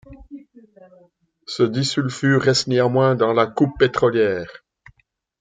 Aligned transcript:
Ce 1.45 1.61
disulfure 1.61 2.41
reste 2.41 2.65
néanmoins 2.65 3.13
dans 3.13 3.33
la 3.33 3.45
coupe 3.45 3.77
pétrolière. 3.77 4.47